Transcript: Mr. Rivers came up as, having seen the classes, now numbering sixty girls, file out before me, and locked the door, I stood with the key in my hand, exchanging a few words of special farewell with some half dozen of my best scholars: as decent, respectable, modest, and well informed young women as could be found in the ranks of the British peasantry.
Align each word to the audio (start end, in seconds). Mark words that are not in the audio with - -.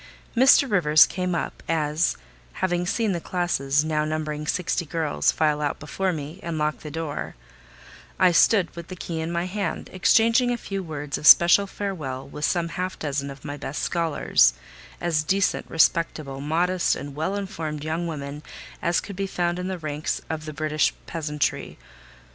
Mr. 0.35 0.67
Rivers 0.67 1.05
came 1.05 1.35
up 1.35 1.61
as, 1.69 2.17
having 2.53 2.87
seen 2.87 3.11
the 3.11 3.21
classes, 3.21 3.85
now 3.85 4.03
numbering 4.03 4.47
sixty 4.47 4.83
girls, 4.83 5.31
file 5.31 5.61
out 5.61 5.79
before 5.79 6.11
me, 6.11 6.39
and 6.41 6.57
locked 6.57 6.81
the 6.81 6.89
door, 6.89 7.35
I 8.17 8.31
stood 8.31 8.75
with 8.75 8.87
the 8.87 8.95
key 8.95 9.19
in 9.21 9.31
my 9.31 9.45
hand, 9.45 9.91
exchanging 9.93 10.49
a 10.49 10.57
few 10.57 10.81
words 10.81 11.19
of 11.19 11.27
special 11.27 11.67
farewell 11.67 12.27
with 12.27 12.45
some 12.45 12.69
half 12.69 12.97
dozen 12.97 13.29
of 13.29 13.45
my 13.45 13.57
best 13.57 13.83
scholars: 13.83 14.55
as 14.99 15.21
decent, 15.21 15.67
respectable, 15.69 16.41
modest, 16.41 16.95
and 16.95 17.13
well 17.13 17.35
informed 17.35 17.83
young 17.83 18.07
women 18.07 18.41
as 18.81 19.01
could 19.01 19.15
be 19.15 19.27
found 19.27 19.59
in 19.59 19.67
the 19.67 19.77
ranks 19.77 20.19
of 20.31 20.45
the 20.45 20.53
British 20.53 20.95
peasantry. 21.05 21.77